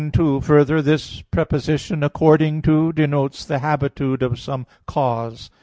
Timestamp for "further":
0.41-0.81